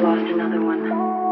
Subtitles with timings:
[0.00, 1.27] lost another one.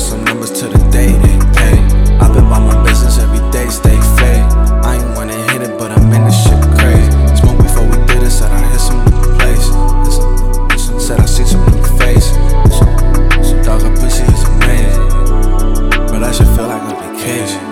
[0.00, 1.08] got some numbers to the day.
[1.08, 2.18] Hey, eh.
[2.20, 4.46] i been by my business every day, stay fake.
[4.84, 7.10] I ain't wanna hit it, but I'm in this shit crazy.
[7.36, 9.66] Smoke before we did it, said I hit some new place.
[11.06, 12.32] Said I see some new face.
[13.64, 15.08] Dog, a pussy is amazing.
[16.10, 17.69] But I should feel like a vacation.